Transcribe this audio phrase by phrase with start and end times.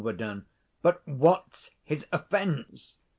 [0.81, 2.97] _But what's his offence?